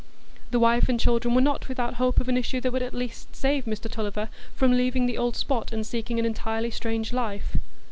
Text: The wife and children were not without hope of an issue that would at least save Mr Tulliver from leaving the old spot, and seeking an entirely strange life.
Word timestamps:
The 0.49 0.57
wife 0.59 0.89
and 0.89 0.99
children 0.99 1.35
were 1.35 1.41
not 1.43 1.69
without 1.69 1.93
hope 2.01 2.19
of 2.19 2.27
an 2.27 2.35
issue 2.35 2.59
that 2.61 2.73
would 2.73 2.81
at 2.81 2.95
least 2.95 3.35
save 3.35 3.65
Mr 3.65 3.87
Tulliver 3.87 4.29
from 4.55 4.71
leaving 4.75 5.05
the 5.05 5.19
old 5.19 5.35
spot, 5.35 5.71
and 5.71 5.85
seeking 5.85 6.17
an 6.17 6.25
entirely 6.25 6.71
strange 6.71 7.13
life. 7.13 7.55